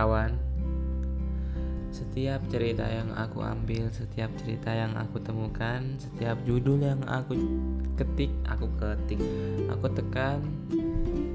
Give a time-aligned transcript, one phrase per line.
[0.00, 0.32] kawan.
[1.92, 7.36] Setiap cerita yang aku ambil, setiap cerita yang aku temukan, setiap judul yang aku
[8.00, 9.20] ketik, aku ketik,
[9.68, 10.40] aku tekan,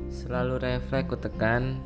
[0.09, 1.77] selalu refleks aku tekan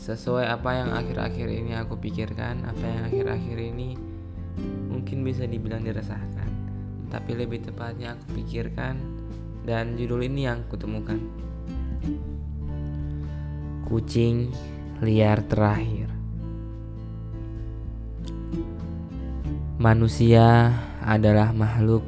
[0.00, 3.94] sesuai apa yang akhir-akhir ini aku pikirkan, apa yang akhir-akhir ini
[4.90, 6.50] mungkin bisa dibilang dirasakan,
[7.12, 8.98] tapi lebih tepatnya aku pikirkan
[9.62, 11.20] dan judul ini yang kutemukan.
[13.84, 14.48] Kucing
[15.04, 15.99] liar terakhir.
[19.80, 22.04] Manusia adalah makhluk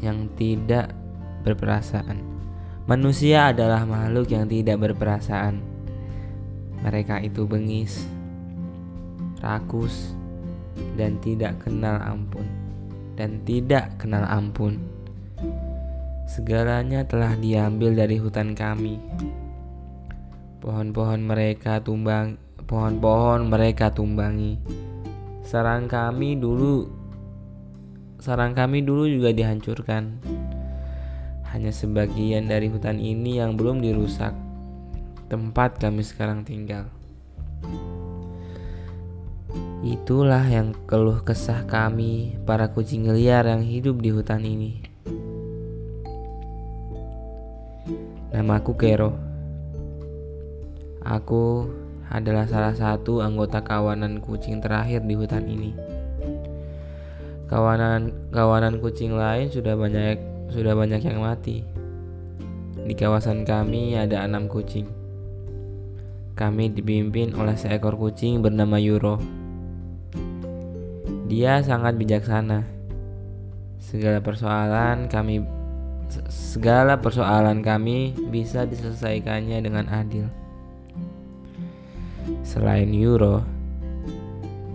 [0.00, 0.96] yang tidak
[1.44, 2.16] berperasaan.
[2.88, 5.60] Manusia adalah makhluk yang tidak berperasaan.
[6.80, 8.08] Mereka itu bengis,
[9.44, 10.16] rakus,
[10.96, 12.48] dan tidak kenal ampun.
[13.20, 14.80] Dan tidak kenal ampun.
[16.24, 18.96] Segalanya telah diambil dari hutan kami.
[20.64, 24.56] Pohon-pohon mereka tumbang, pohon-pohon mereka tumbangi.
[25.44, 26.99] Sarang kami dulu
[28.20, 30.20] sarang kami dulu juga dihancurkan.
[31.50, 34.36] Hanya sebagian dari hutan ini yang belum dirusak
[35.32, 36.86] tempat kami sekarang tinggal.
[39.80, 44.84] Itulah yang keluh kesah kami, para kucing liar yang hidup di hutan ini.
[48.30, 49.16] Namaku Kero.
[51.00, 51.72] Aku
[52.12, 55.99] adalah salah satu anggota kawanan kucing terakhir di hutan ini.
[57.50, 60.22] Kawanan kawanan kucing lain sudah banyak
[60.54, 61.66] sudah banyak yang mati.
[62.86, 64.86] Di kawasan kami ada enam kucing.
[66.38, 69.18] Kami dipimpin oleh seekor kucing bernama Yuro.
[71.26, 72.62] Dia sangat bijaksana.
[73.82, 75.42] Segala persoalan kami
[76.30, 80.30] segala persoalan kami bisa diselesaikannya dengan adil.
[82.46, 83.42] Selain Yuro,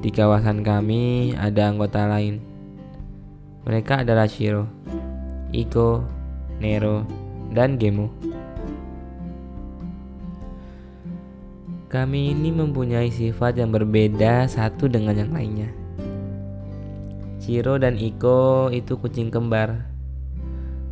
[0.03, 2.55] di kawasan kami ada anggota lain.
[3.66, 4.70] Mereka adalah Shiro,
[5.50, 6.06] Iko,
[6.62, 7.02] Nero,
[7.50, 8.14] dan Gemo.
[11.90, 15.74] Kami ini mempunyai sifat yang berbeda satu dengan yang lainnya.
[17.42, 19.90] Ciro dan Iko itu kucing kembar.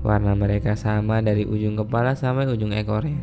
[0.01, 3.21] Warna mereka sama dari ujung kepala sampai ujung ekornya.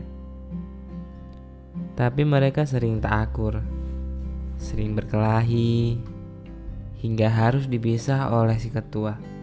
[1.98, 3.58] Tapi mereka sering tak akur,
[4.62, 5.98] sering berkelahi,
[7.02, 9.39] hingga harus dipisah oleh si ketua.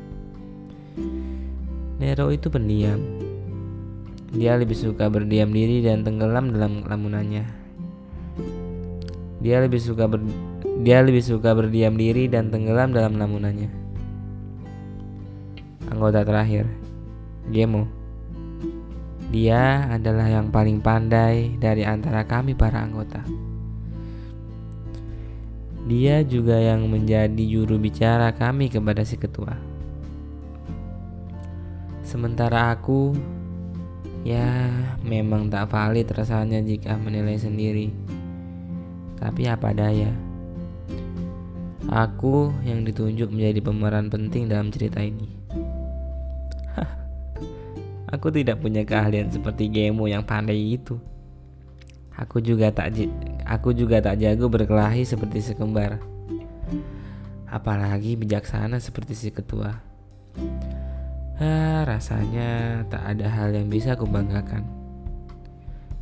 [1.97, 2.97] Nero itu pendiam.
[4.33, 7.45] Dia lebih suka berdiam diri dan tenggelam dalam lamunannya.
[9.41, 10.21] Dia lebih suka ber,
[10.81, 13.69] dia lebih suka berdiam diri dan tenggelam dalam lamunannya.
[15.89, 16.69] Anggota terakhir,
[17.49, 17.87] Gemo.
[19.27, 23.23] Dia adalah yang paling pandai dari antara kami para anggota.
[25.87, 29.66] Dia juga yang menjadi juru bicara kami kepada si ketua.
[32.07, 33.11] Sementara aku,
[34.23, 34.71] ya
[35.03, 37.91] memang tak valid rasanya jika menilai sendiri
[39.17, 40.13] tapi apa daya,
[41.89, 45.25] aku yang ditunjuk menjadi pemeran penting dalam cerita ini.
[48.13, 51.01] aku tidak punya keahlian seperti Gemo yang pandai itu.
[52.13, 52.93] Aku juga tak
[53.45, 55.97] aku juga tak jago berkelahi seperti si kembar.
[57.49, 59.81] Apalagi bijaksana seperti si ketua.
[61.37, 64.65] Ah, rasanya tak ada hal yang bisa kubanggakan.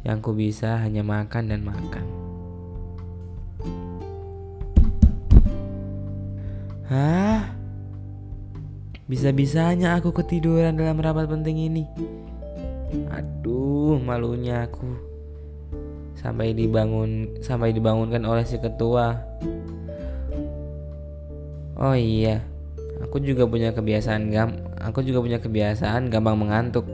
[0.08, 2.06] Yang ku bisa hanya makan dan makan.
[6.88, 7.52] Hah?
[9.12, 11.84] Bisa-bisanya aku ketiduran dalam rapat penting ini.
[13.12, 14.88] Aduh, malunya aku.
[16.16, 19.20] Sampai dibangun sampai dibangunkan oleh si ketua.
[21.76, 22.40] Oh iya,
[23.06, 26.90] aku juga punya kebiasaan gam aku juga punya kebiasaan gampang mengantuk.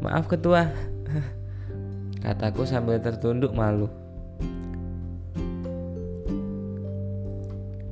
[0.00, 0.72] Maaf ketua.
[2.24, 3.92] Kataku sambil tertunduk malu.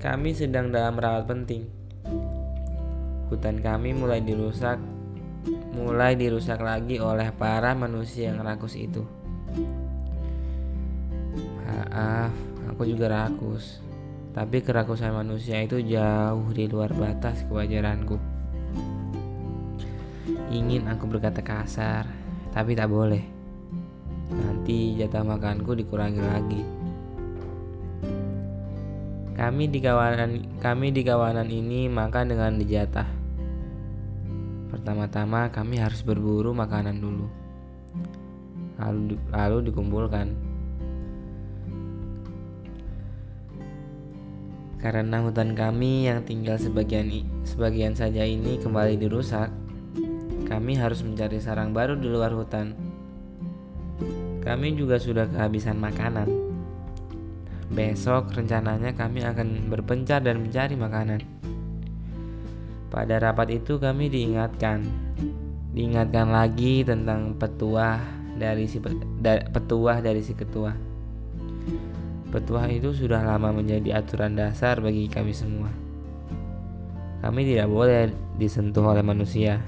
[0.01, 1.65] Kami sedang dalam rawat penting.
[3.33, 4.77] Hutan kami mulai dirusak,
[5.73, 9.01] mulai dirusak lagi oleh para manusia yang rakus itu.
[11.65, 12.37] Maaf,
[12.69, 13.84] aku juga rakus.
[14.35, 18.19] Tapi kerakusan manusia itu jauh di luar batas kewajaranku.
[20.51, 22.11] Ingin aku berkata kasar,
[22.51, 23.23] tapi tak boleh.
[24.35, 26.63] Nanti jatah makanku dikurangi lagi.
[29.39, 33.07] Kami di kawanan kami di kawanan ini makan dengan dijatah.
[34.75, 37.31] Pertama-tama kami harus berburu makanan dulu.
[38.83, 40.44] Lalu lalu dikumpulkan.
[44.85, 47.09] Karena hutan kami yang tinggal sebagian
[47.49, 49.49] sebagian saja ini kembali dirusak,
[50.45, 52.77] kami harus mencari sarang baru di luar hutan.
[54.45, 56.29] Kami juga sudah kehabisan makanan.
[57.73, 61.25] Besok rencananya kami akan berpencar dan mencari makanan.
[62.93, 64.85] Pada rapat itu kami diingatkan,
[65.73, 68.05] diingatkan lagi tentang petuah
[68.37, 68.85] dari si
[69.49, 70.94] petuah dari si ketua.
[72.35, 75.71] Petuah itu sudah lama menjadi aturan dasar bagi kami semua.
[77.23, 79.63] Kami tidak boleh disentuh oleh manusia.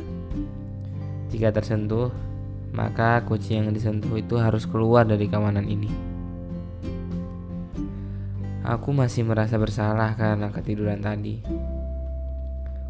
[1.30, 2.10] Jika tersentuh,
[2.74, 5.86] maka kucing yang disentuh itu harus keluar dari kawanan ini.
[8.66, 11.38] Aku masih merasa bersalah karena ketiduran tadi.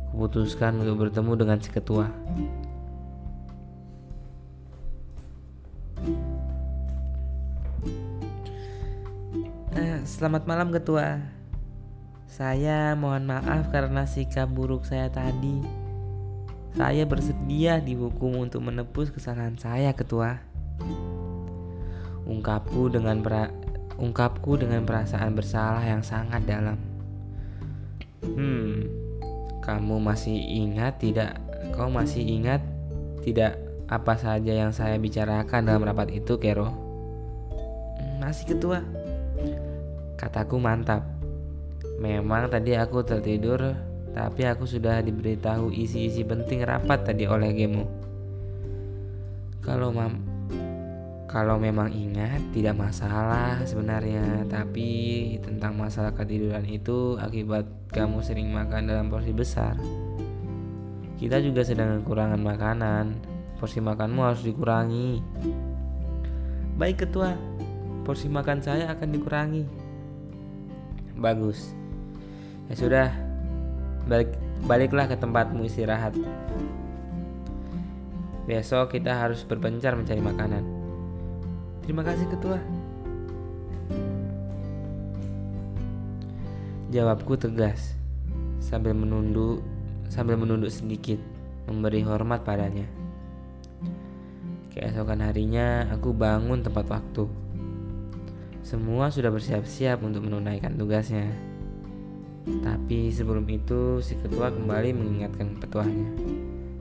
[0.08, 2.08] Kuputuskan untuk bertemu dengan si ketua.
[10.16, 11.20] Selamat malam ketua.
[12.24, 15.60] Saya mohon maaf karena sikap buruk saya tadi.
[16.72, 20.40] Saya bersedia dihukum untuk menebus kesalahan saya ketua.
[22.24, 23.52] Ungkapku dengan pra,
[24.00, 26.80] ungkapku dengan perasaan bersalah yang sangat dalam.
[28.24, 28.88] Hmm
[29.60, 31.36] Kamu masih ingat tidak?
[31.76, 32.64] Kau masih ingat
[33.20, 36.72] tidak apa saja yang saya bicarakan dalam rapat itu Kero?
[36.72, 38.80] Hmm, Masih ketua
[40.16, 41.04] Kataku mantap.
[42.00, 43.76] Memang tadi aku tertidur,
[44.16, 47.84] tapi aku sudah diberitahu isi-isi penting rapat tadi oleh Gemo.
[49.60, 50.24] Kalau mam
[51.28, 58.88] kalau memang ingat tidak masalah sebenarnya, tapi tentang masalah ketiduran itu akibat kamu sering makan
[58.88, 59.76] dalam porsi besar.
[61.20, 63.06] Kita juga sedang kekurangan makanan.
[63.60, 65.20] Porsi makanmu harus dikurangi.
[66.80, 67.36] Baik ketua,
[68.04, 69.85] porsi makan saya akan dikurangi
[71.18, 71.72] bagus.
[72.70, 73.08] Ya sudah.
[74.06, 76.14] Balik baliklah ke tempatmu istirahat.
[78.46, 80.62] Besok kita harus berpencar mencari makanan.
[81.82, 82.62] Terima kasih ketua.
[86.94, 87.98] Jawabku tegas.
[88.62, 89.62] Sambil menunduk
[90.06, 91.18] sambil menunduk sedikit
[91.66, 92.86] memberi hormat padanya.
[94.70, 97.45] Keesokan harinya aku bangun tepat waktu
[98.66, 101.30] semua sudah bersiap-siap untuk menunaikan tugasnya.
[102.66, 106.10] Tapi sebelum itu si ketua kembali mengingatkan petuahnya.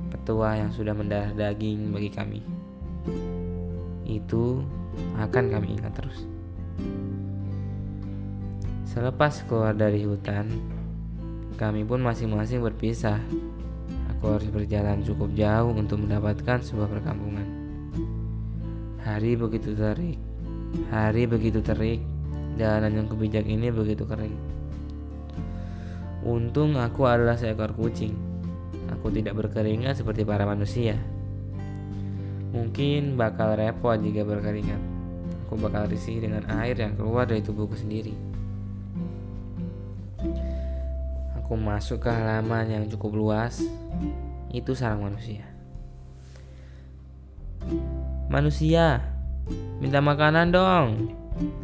[0.10, 2.42] Petua yang sudah mendarah daging bagi kami.
[4.02, 4.66] Itu
[5.14, 6.26] akan kami ingat terus.
[8.90, 10.50] Selepas keluar dari hutan,
[11.54, 13.22] kami pun masing-masing berpisah.
[14.18, 17.46] Aku harus berjalan cukup jauh untuk mendapatkan sebuah perkampungan.
[19.06, 20.18] Hari begitu terik,
[20.92, 22.04] Hari begitu terik,
[22.56, 24.36] jalanan yang kubijak ini begitu kering.
[26.26, 28.18] Untung aku adalah seekor kucing.
[28.98, 30.98] Aku tidak berkeringat seperti para manusia.
[32.50, 34.82] Mungkin bakal repot jika berkeringat.
[35.46, 38.18] Aku bakal risih dengan air yang keluar dari tubuhku sendiri.
[41.38, 43.62] Aku masuk ke halaman yang cukup luas.
[44.50, 45.46] Itu sarang manusia.
[48.26, 49.15] Manusia,
[49.78, 51.14] Minta makanan dong.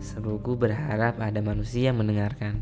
[0.04, 2.60] Seruku berharap ada manusia yang mendengarkan.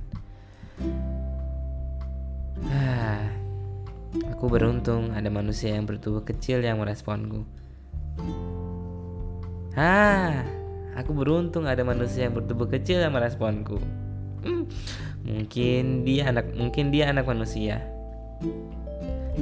[2.70, 3.28] Ah,
[4.30, 7.44] aku beruntung ada manusia yang bertubuh kecil yang meresponku.
[9.74, 10.46] Ah,
[10.94, 13.82] aku beruntung ada manusia yang bertubuh kecil yang meresponku.
[14.46, 14.70] Hmm,
[15.26, 17.84] mungkin dia anak mungkin dia anak manusia.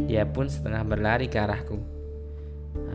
[0.08, 1.97] Dia pun setengah berlari ke arahku.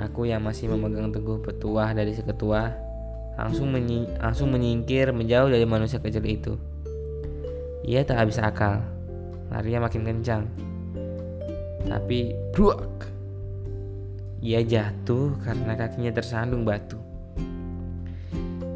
[0.03, 2.75] Aku yang masih memegang teguh petuah dari si ketua
[3.39, 6.53] langsung, menyi langsung menyingkir menjauh dari manusia kecil itu.
[7.83, 8.83] Ia tak habis akal,
[9.51, 10.45] larinya makin kencang.
[11.87, 13.11] Tapi bruak,
[14.43, 16.99] ia jatuh karena kakinya tersandung batu.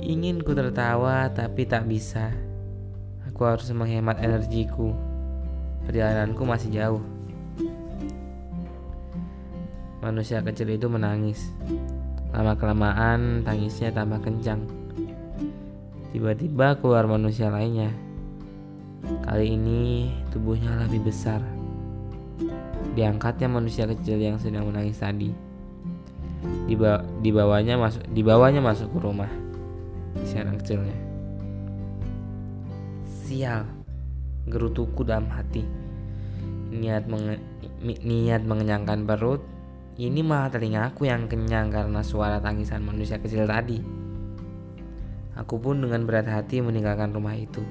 [0.07, 2.31] Ingin ku tertawa tapi tak bisa.
[3.27, 4.95] Aku harus menghemat energiku.
[5.87, 7.16] Perjalananku masih jauh.
[10.07, 11.51] Manusia kecil itu menangis.
[12.31, 14.63] Lama-kelamaan tangisnya tambah kencang.
[16.15, 17.91] Tiba-tiba keluar manusia lainnya.
[19.27, 21.43] Kali ini tubuhnya lebih besar.
[22.95, 25.35] Diangkatnya manusia kecil yang sedang menangis tadi.
[26.71, 29.31] Diba dibawanya masuk dibawanya masuk ke rumah
[30.23, 30.95] si anak kecilnya.
[33.27, 33.67] Sial,
[34.47, 35.67] gerutuku dalam hati.
[36.71, 37.43] Niat menge
[37.83, 39.56] niat mengenyangkan perut
[39.97, 43.81] ini malah telingaku yang kenyang karena suara tangisan manusia kecil tadi.
[45.41, 47.65] Aku pun dengan berat hati meninggalkan rumah itu.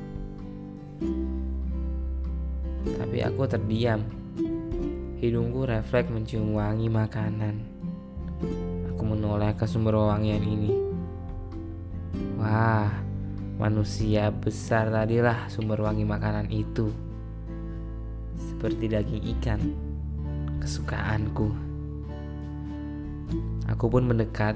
[2.85, 4.01] Tapi aku terdiam.
[5.21, 7.61] Hidungku refleks mencium wangi makanan.
[8.93, 10.73] Aku menoleh ke sumber wangian ini.
[12.41, 12.89] Wah,
[13.61, 16.89] manusia besar tadilah sumber wangi makanan itu.
[18.37, 19.61] Seperti daging ikan,
[20.57, 21.64] kesukaanku.
[23.69, 24.53] Aku pun mendekat,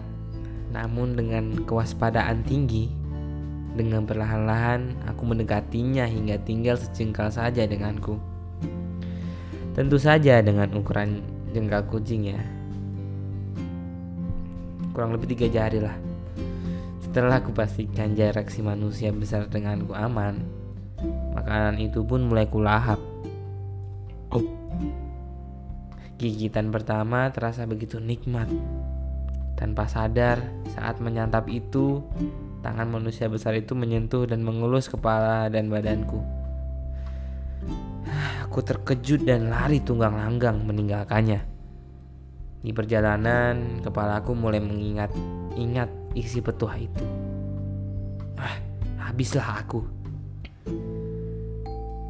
[0.70, 2.90] namun dengan kewaspadaan tinggi.
[3.74, 8.18] Dengan perlahan-lahan aku mendekatinya hingga tinggal sejengkal saja denganku.
[9.78, 11.22] Tentu saja dengan ukuran
[11.54, 12.42] jengkal kucing ya.
[14.92, 15.96] Kurang lebih tiga jari lah.
[17.00, 20.46] Setelah aku pastikan jarak si manusia besar denganku aman,
[21.34, 23.00] makanan itu pun mulai kulahap.
[24.30, 24.46] Oh.
[26.20, 28.52] Gigitan pertama terasa begitu nikmat.
[29.60, 30.40] Tanpa sadar,
[30.72, 32.00] saat menyantap itu,
[32.64, 36.24] tangan manusia besar itu menyentuh dan mengelus kepala dan badanku.
[38.48, 41.44] Aku terkejut dan lari tunggang langgang meninggalkannya.
[42.64, 45.12] Di perjalanan, kepalaku mulai mengingat
[45.60, 47.04] ingat isi petuah itu.
[48.40, 48.56] Ah,
[49.12, 49.84] habislah aku.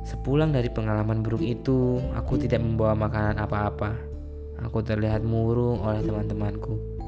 [0.06, 3.98] Sepulang dari pengalaman buruk itu, aku tidak membawa makanan apa-apa.
[4.70, 6.99] Aku terlihat murung oleh teman-temanku.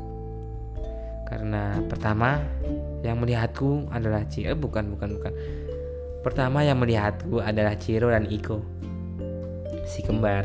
[1.31, 2.43] Karena pertama,
[3.07, 5.33] yang melihatku adalah Ciro, eh, bukan bukan bukan.
[6.19, 8.59] Pertama yang melihatku adalah Ciro dan Iko,
[9.87, 10.43] si kembar.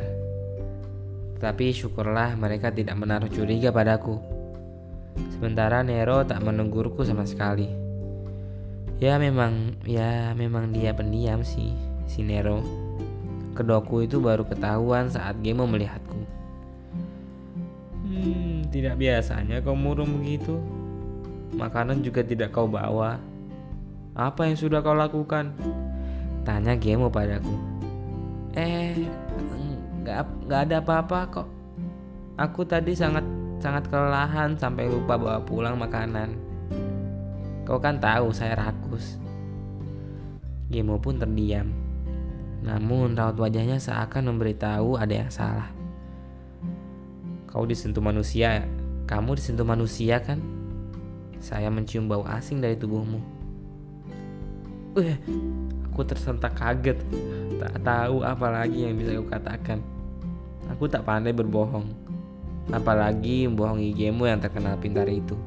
[1.42, 4.16] Tapi syukurlah mereka tidak menaruh curiga padaku.
[5.36, 7.68] Sementara Nero tak menegurku sama sekali.
[8.96, 11.76] Ya memang, ya memang dia pendiam sih,
[12.08, 12.64] si Nero.
[13.52, 16.15] Kedoku itu baru ketahuan saat Gemo melihatku.
[18.70, 20.58] Tidak biasanya kau murung begitu.
[21.54, 23.16] Makanan juga tidak kau bawa.
[24.16, 25.54] Apa yang sudah kau lakukan?
[26.42, 27.52] Tanya Gemo padaku.
[28.56, 29.06] Eh,
[30.02, 31.48] nggak nggak ada apa-apa kok.
[32.40, 33.24] Aku tadi sangat
[33.60, 36.32] sangat kelelahan sampai lupa bawa pulang makanan.
[37.68, 39.20] Kau kan tahu saya rakus.
[40.72, 41.70] Gemo pun terdiam.
[42.64, 45.75] Namun raut wajahnya seakan memberitahu ada yang salah.
[47.46, 48.66] Kau disentuh manusia,
[49.06, 50.42] kamu disentuh manusia kan?
[51.38, 53.22] Saya mencium bau asing dari tubuhmu.
[54.98, 55.16] Uh,
[55.86, 56.98] aku tersentak kaget.
[57.62, 59.78] Tak tahu apa lagi yang bisa aku katakan.
[60.74, 61.86] Aku tak pandai berbohong.
[62.74, 65.38] Apalagi membohongi Gemo yang terkenal pintar itu.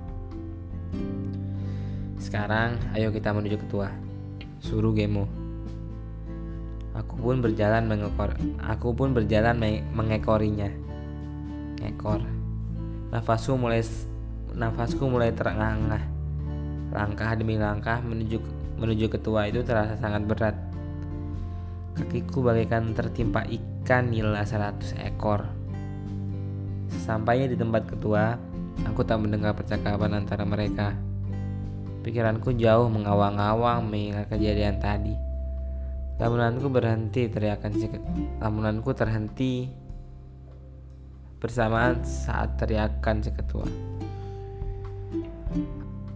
[2.16, 3.92] Sekarang ayo kita menuju ketua.
[4.64, 5.28] Suruh Gemo.
[6.96, 8.40] Aku pun berjalan mengekor.
[8.64, 9.60] Aku pun berjalan
[9.92, 10.89] mengekorinya.
[11.84, 12.22] Ekor.
[13.10, 13.82] Nafasku mulai
[14.54, 16.04] nafasku mulai terengah-engah.
[16.94, 18.42] Langkah demi langkah menuju
[18.80, 20.56] menuju ketua itu terasa sangat berat.
[21.96, 25.44] Kakiku bagaikan tertimpa ikan nila 100 ekor.
[26.90, 28.40] Sesampainya di tempat ketua,
[28.88, 30.96] aku tak mendengar percakapan antara mereka.
[32.02, 35.14] Pikiranku jauh mengawang-awang mengingat kejadian tadi.
[36.20, 37.72] Lamunanku berhenti teriakan
[38.44, 39.72] Lamunanku terhenti
[41.40, 43.68] bersamaan saat teriakan si ketua.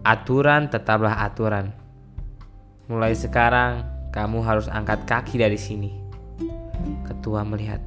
[0.04, 1.72] Aturan tetaplah aturan.
[2.92, 5.96] Mulai sekarang kamu harus angkat kaki dari sini.
[7.08, 7.80] Ketua melihat.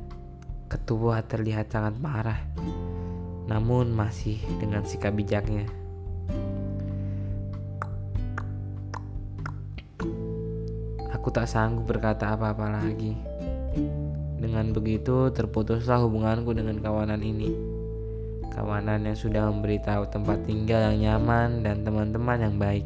[0.67, 2.41] Ketua terlihat sangat marah.
[3.47, 5.69] Namun masih dengan sikap bijaknya.
[11.13, 13.13] Aku tak sanggup berkata apa-apa lagi.
[14.37, 17.49] Dengan begitu terputuslah hubunganku dengan kawanan ini.
[18.53, 22.85] Kawanan yang sudah memberitahu tempat tinggal yang nyaman dan teman-teman yang baik.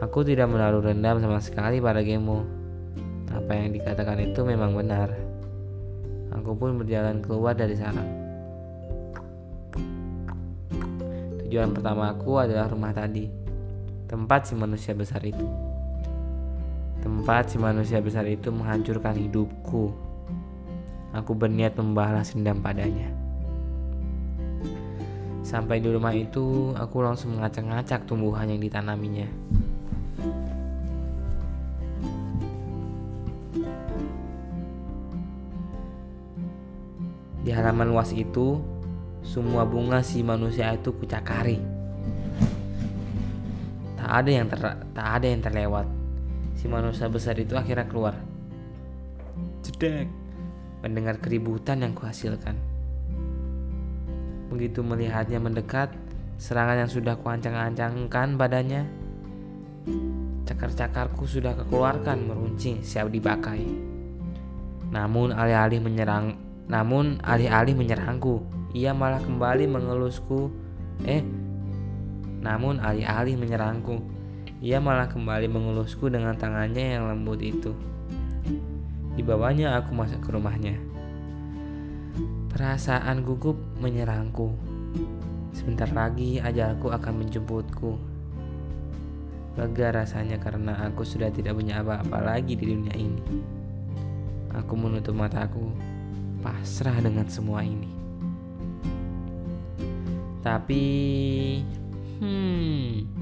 [0.00, 2.48] Aku tidak menaruh rendam sama sekali pada Gemo.
[3.28, 5.12] Apa yang dikatakan itu memang benar.
[6.32, 8.00] Aku pun berjalan keluar dari sana.
[11.44, 13.28] Tujuan pertama aku adalah rumah tadi.
[14.08, 15.69] Tempat si manusia besar itu.
[17.00, 19.88] Tempat si manusia besar itu menghancurkan hidupku.
[21.16, 23.08] Aku berniat membalas dendam padanya.
[25.40, 29.26] Sampai di rumah itu, aku langsung mengacak-ngacak tumbuhan yang ditanaminya.
[37.40, 38.60] Di halaman luas itu,
[39.24, 41.58] semua bunga si manusia itu kucakari.
[43.96, 44.60] Tak ada yang ter
[44.92, 45.99] tak ada yang terlewat
[46.60, 48.20] si manusia besar itu akhirnya keluar.
[49.64, 50.12] Jedek,
[50.84, 52.52] mendengar keributan yang kuhasilkan.
[54.52, 55.88] Begitu melihatnya mendekat,
[56.36, 58.84] serangan yang sudah kuancang-ancangkan badannya,
[60.44, 63.64] cakar-cakarku sudah kekeluarkan meruncing siap dipakai.
[64.92, 66.36] Namun alih-alih menyerang
[66.70, 70.54] namun alih-alih menyerangku, ia malah kembali mengelusku.
[71.02, 71.24] Eh,
[72.44, 73.98] namun alih-alih menyerangku,
[74.60, 77.72] ia malah kembali mengelusku dengan tangannya yang lembut itu.
[79.16, 80.76] Dibawanya aku masuk ke rumahnya.
[82.52, 84.52] Perasaan gugup menyerangku.
[85.56, 87.96] Sebentar lagi ajalku akan menjemputku.
[89.56, 93.24] Lega rasanya karena aku sudah tidak punya apa-apa lagi di dunia ini.
[94.60, 95.72] Aku menutup mataku,
[96.44, 97.88] pasrah dengan semua ini.
[100.44, 100.84] Tapi,
[102.20, 103.19] hmm,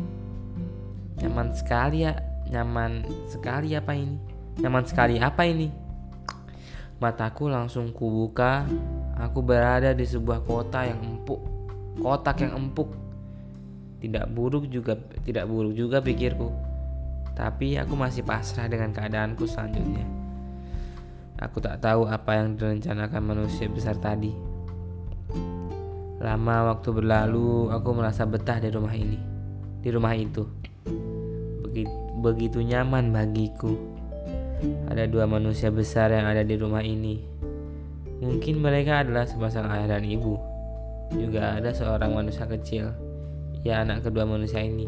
[1.19, 2.15] nyaman sekali ya,
[2.51, 4.19] nyaman sekali apa ini?
[4.59, 5.69] Nyaman sekali apa ini?
[6.99, 8.67] Mataku langsung kubuka,
[9.15, 11.39] aku berada di sebuah kota yang empuk,
[12.03, 12.91] kotak yang empuk
[13.99, 14.95] tidak buruk juga
[15.27, 16.55] tidak buruk juga pikirku.
[17.35, 20.07] Tapi aku masih pasrah dengan keadaanku selanjutnya.
[21.39, 24.35] Aku tak tahu apa yang direncanakan manusia besar tadi.
[26.19, 29.23] Lama waktu berlalu, aku merasa betah di rumah ini,
[29.79, 30.58] di rumah itu.
[31.65, 33.75] Begitu, begitu nyaman bagiku.
[34.91, 37.23] Ada dua manusia besar yang ada di rumah ini.
[38.19, 40.35] Mungkin mereka adalah sepasang ayah dan ibu.
[41.15, 43.09] Juga ada seorang manusia kecil
[43.67, 44.87] ya anak kedua manusia ini.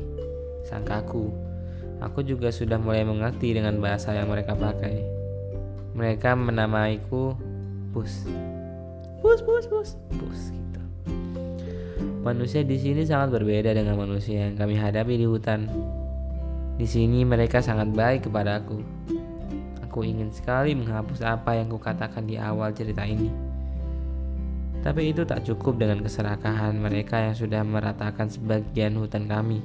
[0.66, 1.32] Sangkaku,
[1.98, 5.02] aku juga sudah mulai mengerti dengan bahasa yang mereka pakai.
[5.96, 7.34] Mereka menamaiku
[7.90, 8.22] Pus.
[9.18, 10.82] Pus, pus, pus, pus gitu.
[12.20, 15.68] Manusia di sini sangat berbeda dengan manusia yang kami hadapi di hutan.
[16.80, 18.80] Di sini mereka sangat baik kepadaku.
[19.84, 23.28] Aku ingin sekali menghapus apa yang kukatakan di awal cerita ini.
[24.80, 29.60] Tapi itu tak cukup dengan keserakahan mereka yang sudah meratakan sebagian hutan kami.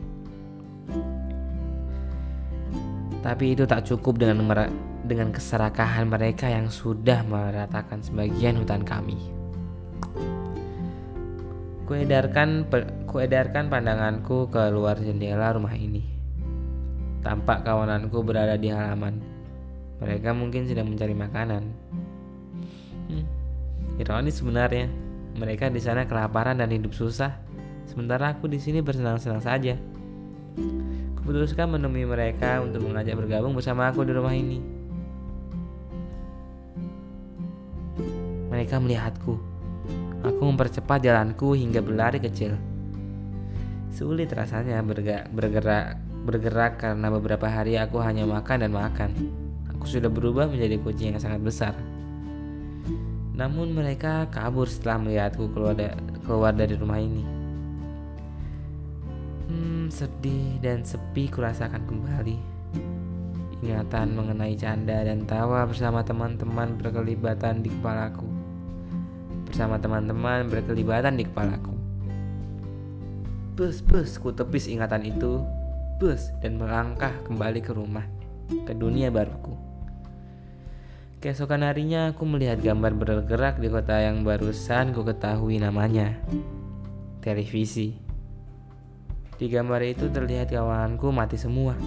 [3.24, 4.44] Tapi itu tak cukup dengan
[5.06, 9.18] dengan keserakahan mereka yang sudah meratakan sebagian hutan kami.
[11.86, 12.66] Kuedarkan
[13.06, 16.02] kuedarkan pandanganku ke luar jendela rumah ini.
[17.22, 19.22] Tampak kawananku berada di halaman.
[20.02, 21.64] Mereka mungkin sedang mencari makanan.
[23.06, 23.26] Hmm,
[24.02, 24.90] ironis sebenarnya.
[25.38, 27.38] Mereka di sana kelaparan dan hidup susah,
[27.86, 29.78] sementara aku di sini bersenang-senang saja.
[31.22, 34.58] Kuputuskan menemui mereka untuk mengajak bergabung bersama aku di rumah ini.
[38.50, 39.55] Mereka melihatku.
[40.26, 42.58] Aku mempercepat jalanku hingga berlari kecil.
[43.94, 49.14] Sulit rasanya bergerak, bergerak bergerak karena beberapa hari aku hanya makan dan makan.
[49.70, 51.74] Aku sudah berubah menjadi kucing yang sangat besar.
[53.38, 55.94] Namun mereka kabur setelah melihatku keluar, da
[56.26, 57.24] keluar dari rumah ini.
[59.46, 62.38] Hmm, sedih dan sepi kurasakan kembali.
[63.62, 68.35] Ingatan mengenai canda dan tawa bersama teman-teman berkelibatan di kepalaku.
[69.56, 71.72] Bersama teman-teman berkelibatan di kepalaku.
[73.56, 75.48] Bus, bus, ku tepis ingatan itu.
[75.96, 78.04] Bus, dan melangkah kembali ke rumah,
[78.52, 79.56] ke dunia baruku.
[81.24, 86.20] Keesokan harinya aku melihat gambar bergerak di kota yang barusan ku ketahui namanya.
[87.24, 87.96] Televisi.
[89.40, 91.80] Di gambar itu terlihat kawanku mati semua.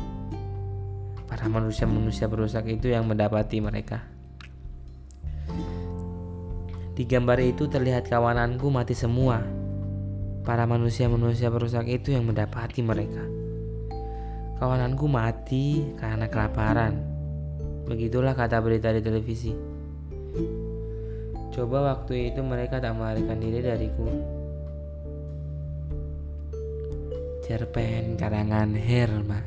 [1.29, 4.18] Para manusia-manusia berusak itu yang mendapati mereka.
[6.99, 9.39] Di gambar itu terlihat kawananku mati semua.
[10.43, 13.23] Para manusia-manusia berusak itu yang mendapati mereka.
[14.59, 17.19] Kawananku mati karena kelaparan
[17.89, 19.57] Begitulah kata berita di televisi.
[21.57, 24.05] Coba waktu itu mereka tak melarikan diri dariku.
[27.49, 29.45] Cerpen karangan Herman.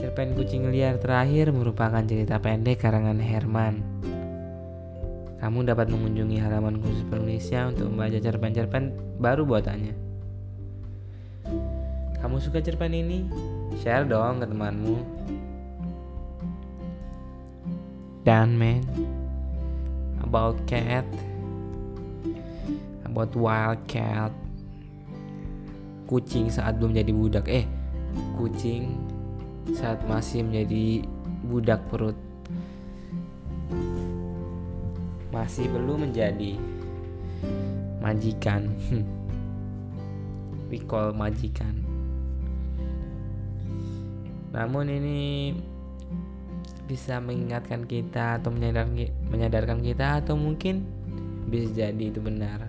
[0.00, 3.91] Cerpen kucing liar terakhir merupakan cerita pendek karangan Herman.
[5.42, 9.90] Kamu dapat mengunjungi halaman khusus penulisnya untuk membaca cerpen-cerpen baru buatannya.
[12.22, 13.26] Kamu suka cerpen ini?
[13.82, 15.02] Share dong ke temanmu.
[18.22, 18.86] Dan man
[20.22, 21.02] about cat
[23.02, 24.30] about wild cat
[26.06, 27.66] kucing saat belum jadi budak eh
[28.38, 28.94] kucing
[29.74, 31.04] saat masih menjadi
[31.44, 32.16] budak perut
[35.32, 36.60] masih belum menjadi
[38.04, 38.68] majikan.
[40.68, 41.80] We call majikan.
[44.52, 45.52] Namun ini
[46.84, 50.84] bisa mengingatkan kita atau menyadarkan, kita atau mungkin
[51.48, 52.68] bisa jadi itu benar.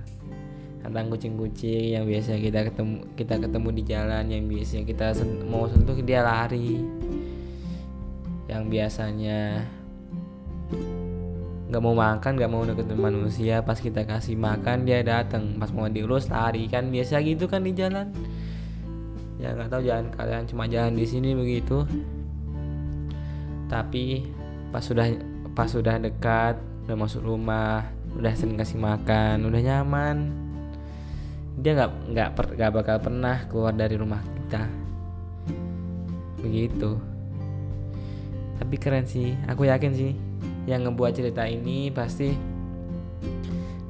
[0.83, 5.15] Tentang kucing-kucing yang biasa kita ketemu kita ketemu di jalan yang biasanya kita
[5.47, 6.83] mau sentuh dia lari.
[8.47, 9.63] Yang biasanya
[11.73, 13.65] nggak mau makan nggak mau deketin manusia.
[13.65, 16.69] Pas kita kasih makan dia datang pas mau diurus lari.
[16.69, 18.13] Kan biasa gitu kan di jalan.
[19.41, 21.81] Ya nggak tahu jalan kalian cuma jalan di sini begitu.
[23.73, 24.21] Tapi
[24.69, 25.09] pas sudah
[25.57, 30.29] pas sudah dekat udah masuk rumah udah sering kasih makan udah nyaman.
[31.57, 34.69] Dia nggak nggak nggak bakal pernah keluar dari rumah kita.
[36.37, 37.01] Begitu.
[38.61, 40.32] Tapi keren sih aku yakin sih
[40.63, 42.31] yang ngebuat cerita ini pasti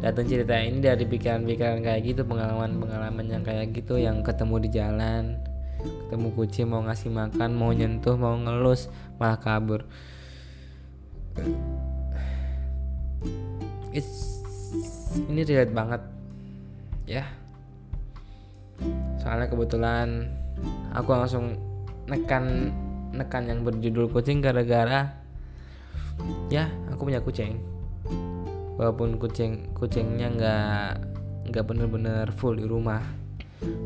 [0.03, 5.39] datang cerita ini dari pikiran-pikiran kayak gitu pengalaman-pengalaman yang kayak gitu yang ketemu di jalan
[5.83, 8.88] ketemu kucing mau ngasih makan mau nyentuh mau ngelus
[9.19, 9.83] malah kabur.
[13.93, 14.41] It's,
[15.29, 16.01] ini relate banget
[17.05, 17.25] ya.
[19.21, 20.27] Soalnya kebetulan
[20.91, 21.55] aku langsung
[22.09, 22.73] nekan
[23.13, 25.22] nekan yang berjudul kucing gara-gara
[26.49, 27.60] ya aku punya kucing.
[28.78, 30.89] Walaupun kucing kucingnya nggak
[31.54, 33.04] nggak bener-bener full di rumah.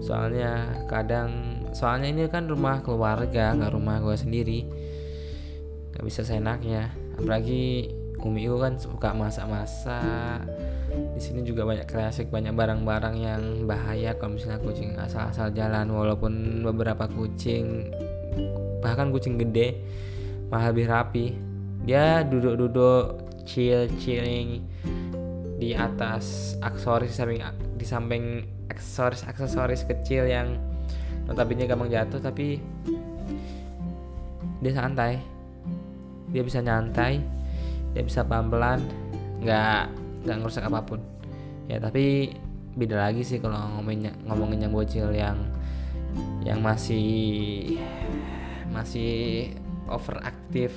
[0.02, 4.60] Soalnya kadang soalnya ini kan rumah keluarga nggak rumah gue sendiri.
[5.94, 6.94] Nggak bisa seenaknya.
[7.18, 7.92] Apalagi
[8.24, 10.48] umi gue kan suka masak-masak.
[10.88, 15.92] Di sini juga banyak klasik banyak barang-barang yang bahaya kalau misalnya kucing asal-asal jalan.
[15.92, 17.92] Walaupun beberapa kucing
[18.78, 19.82] bahkan kucing gede
[20.48, 21.26] malah lebih rapi
[21.88, 24.60] dia duduk-duduk chill chilling
[25.56, 27.40] di atas aksesoris samping
[27.80, 28.24] di samping
[28.68, 30.60] aksesoris aksesoris kecil yang
[31.26, 32.60] notabene gampang jatuh tapi
[34.60, 35.24] dia santai.
[36.28, 37.24] Dia bisa nyantai
[37.96, 38.84] dia bisa pelan-pelan
[39.42, 39.90] nggak
[40.28, 41.00] nggak ngerusak apa pun.
[41.72, 42.36] Ya tapi
[42.78, 45.40] beda lagi sih kalau ngomongin ngomongin yang bocil yang
[46.44, 47.80] yang masih
[48.70, 49.50] masih
[49.88, 50.76] overaktif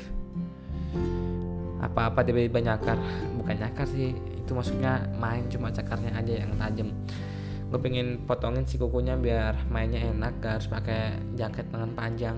[1.81, 2.99] apa-apa tiba-tiba nyakar.
[3.41, 6.89] Bukan nyakar sih itu maksudnya main cuma cakarnya aja yang tajam.
[7.71, 12.37] Gue pengen potongin si kukunya biar mainnya enak gak harus pakai jaket lengan panjang.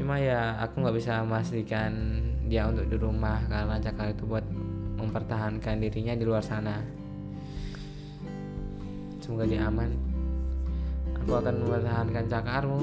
[0.00, 1.92] Cuma ya aku nggak bisa memastikan
[2.48, 4.46] dia untuk di rumah karena cakar itu buat
[4.96, 6.80] mempertahankan dirinya di luar sana.
[9.20, 9.92] Semoga dia aman.
[11.20, 12.80] Aku akan mempertahankan cakarmu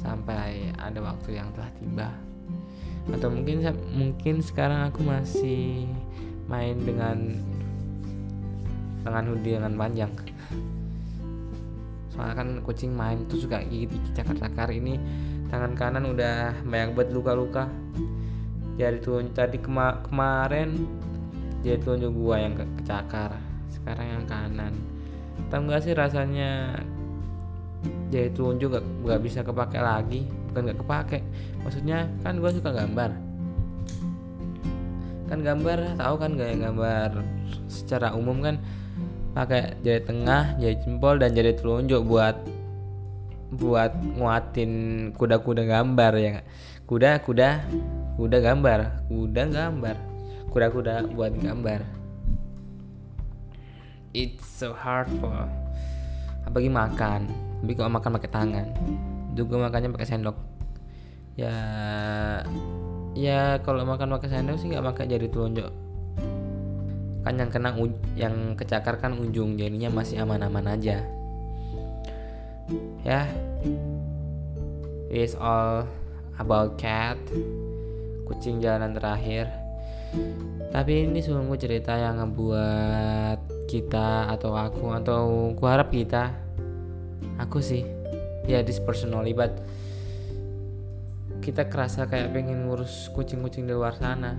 [0.00, 2.08] sampai ada waktu yang telah tiba
[3.12, 3.60] atau mungkin
[3.92, 5.84] mungkin sekarang aku masih
[6.48, 7.36] main dengan
[9.04, 10.12] dengan hoodie dengan panjang.
[12.08, 14.96] Soalnya kan kucing main tuh suka gigit cakar-cakar ini
[15.52, 17.68] tangan kanan udah banyak buat luka-luka.
[18.80, 20.88] Jadi tuh tadi kema kemarin
[21.60, 23.36] dia tunjuk gua yang ke kecakar
[23.68, 24.72] sekarang yang kanan.
[25.52, 26.80] Tahu gak sih rasanya?
[28.08, 30.22] Jadi telunjuk gak, gak bisa kepake lagi
[30.54, 31.18] bukan gak kepake.
[31.66, 33.10] Maksudnya kan gue suka gambar.
[35.26, 37.10] Kan gambar tahu kan gaya gambar
[37.66, 38.62] secara umum kan?
[39.34, 42.38] Pakai jari tengah jari jempol dan jari telunjuk buat
[43.58, 46.42] buat nguatin kuda-kuda gambar ya
[46.90, 47.62] kuda kuda
[48.18, 48.78] kuda gambar
[49.10, 49.96] kuda gambar
[50.54, 51.82] kuda-kuda buat gambar.
[54.14, 55.50] It's so hard for
[56.46, 57.26] apalagi makan?
[57.62, 58.66] Tapi kalau makan pakai tangan
[59.34, 60.36] juga makannya pakai sendok.
[61.34, 61.54] Ya
[63.18, 65.68] ya kalau makan pakai sendok sih nggak pakai jari telunjuk.
[67.26, 67.74] Kan yang kena
[68.14, 71.02] yang kecakar kan ujung jadinya masih aman-aman aja.
[73.02, 73.28] Ya.
[75.12, 75.84] It's all
[76.40, 77.18] about cat.
[78.24, 79.50] Kucing jalanan terakhir.
[80.70, 85.22] Tapi ini sungguh cerita yang ngebuat kita atau aku atau
[85.56, 86.30] ku harap kita
[87.38, 87.82] aku sih
[88.44, 89.64] ya this personally but
[91.44, 94.32] kita kerasa kayak pengen ngurus kucing-kucing di luar sana.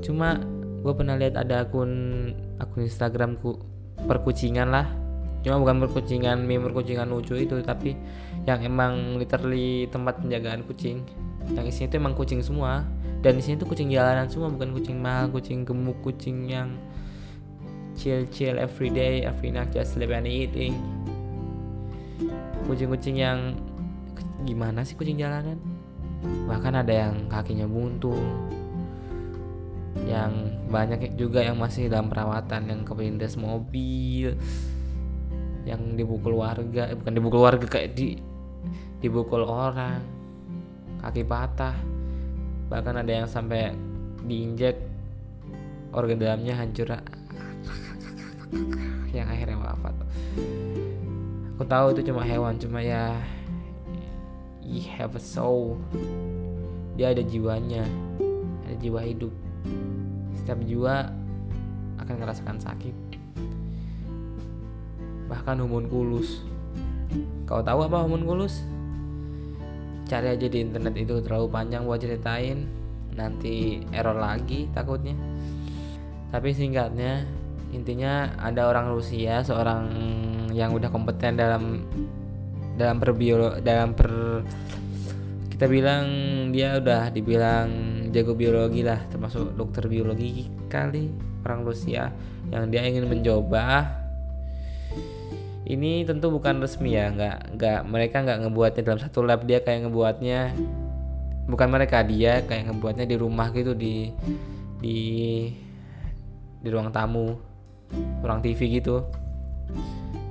[0.00, 0.40] Cuma
[0.80, 3.60] gue pernah lihat ada akun akun Instagramku
[4.08, 4.88] perkucingan lah.
[5.44, 7.92] Cuma bukan perkucingan meme perkucingan lucu itu tapi
[8.48, 11.04] yang emang literally tempat penjagaan kucing.
[11.52, 12.80] Yang isinya itu emang kucing semua.
[13.20, 16.76] Dan di sini tuh kucing jalanan semua bukan kucing mahal kucing gemuk kucing yang
[17.96, 20.76] chill chill every day every night just sleep and eating
[22.64, 23.56] kucing-kucing yang
[24.44, 25.60] gimana sih kucing jalanan?
[26.48, 28.50] Bahkan ada yang kakinya buntung
[30.04, 30.32] yang
[30.68, 34.34] banyak juga yang masih dalam perawatan yang kepelindas mobil
[35.64, 38.18] yang dibukul warga eh, bukan dibukul warga kayak di
[39.00, 40.02] dibukul orang
[41.00, 41.76] kaki patah.
[42.68, 43.72] Bahkan ada yang sampai
[44.24, 44.76] diinjek
[45.92, 46.88] organ dalamnya hancur.
[49.14, 49.94] Yang akhirnya wafat
[51.54, 53.14] aku tahu itu cuma hewan cuma ya
[54.64, 55.78] he have a soul.
[56.98, 57.86] Dia ada jiwanya
[58.66, 59.30] ada jiwa hidup.
[60.34, 61.14] Setiap jiwa
[62.00, 62.96] akan merasakan sakit.
[65.30, 66.42] Bahkan homunculus
[67.46, 68.64] kau tahu apa homunculus
[70.08, 72.66] cari aja di internet itu terlalu panjang buat ceritain.
[73.14, 75.14] Nanti error lagi takutnya.
[76.34, 77.22] Tapi singkatnya
[77.70, 79.86] intinya ada orang Rusia seorang
[80.54, 81.84] yang udah kompeten dalam
[82.74, 84.10] dalam perbiolo dalam per
[85.54, 86.06] kita bilang
[86.50, 87.70] dia udah dibilang
[88.10, 91.10] jago biologi lah termasuk dokter biologi kali
[91.46, 92.10] orang Rusia
[92.50, 93.86] yang dia ingin mencoba.
[95.64, 99.88] Ini tentu bukan resmi ya nggak nggak mereka nggak ngebuatnya dalam satu lab dia kayak
[99.88, 100.52] ngebuatnya
[101.48, 104.12] bukan mereka dia kayak ngebuatnya di rumah gitu di
[104.84, 104.98] di
[106.60, 107.40] di ruang tamu
[108.20, 109.08] ruang TV gitu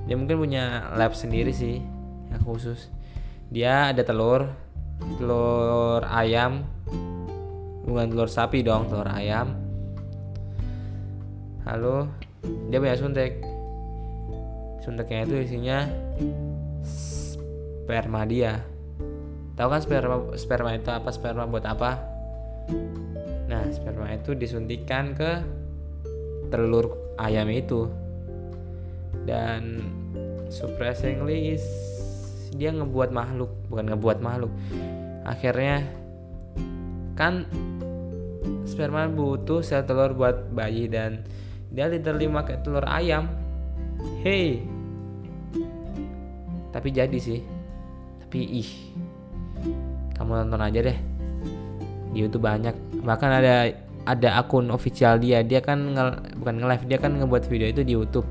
[0.04, 1.80] dia mungkin punya lab sendiri sih
[2.28, 2.92] yang khusus.
[3.48, 4.52] Dia ada telur
[5.16, 6.68] telur ayam.
[7.84, 9.56] Bukan telur sapi dong telur ayam.
[11.64, 12.12] Halo
[12.68, 13.40] dia punya suntik.
[14.84, 15.78] Suntiknya itu isinya
[16.84, 18.60] sperma dia.
[19.56, 21.08] Tahu kan sperma sperma itu apa?
[21.08, 21.96] Sperma buat apa?
[23.48, 25.40] Nah sperma itu disuntikan ke
[26.52, 28.03] telur ayam itu
[29.24, 29.80] dan
[30.52, 31.64] surprisingly is
[32.54, 34.52] dia ngebuat makhluk bukan ngebuat makhluk.
[35.26, 35.82] Akhirnya
[37.18, 37.48] kan
[38.68, 41.24] sperma butuh sel telur buat bayi dan
[41.74, 43.26] dia literally pakai telur ayam.
[44.22, 44.62] Hey.
[46.70, 47.42] Tapi jadi sih.
[48.22, 48.70] Tapi ih.
[50.14, 50.98] Kamu nonton aja deh.
[52.14, 53.02] Di YouTube banyak.
[53.02, 55.42] Bahkan ada ada akun official dia.
[55.42, 56.04] Dia kan nge,
[56.38, 58.26] bukan nge live dia kan ngebuat video itu di YouTube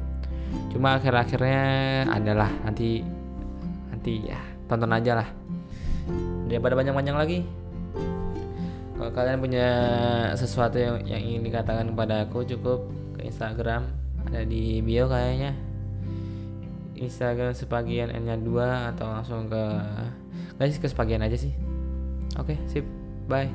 [0.73, 1.61] cuma akhir-akhirnya
[2.09, 3.05] adalah nanti
[3.93, 5.29] nanti ya tonton aja lah.
[6.49, 7.39] Daripada banyak-banyak lagi.
[8.97, 9.67] Kalau kalian punya
[10.33, 13.85] sesuatu yang, yang ingin dikatakan kepada aku cukup ke Instagram.
[14.25, 15.53] Ada di bio kayaknya.
[16.97, 19.63] Instagram sebagian N nya 2 atau langsung ke
[20.57, 21.53] guys ke sebagian aja sih.
[22.39, 22.85] Oke sip.
[23.27, 23.51] Bye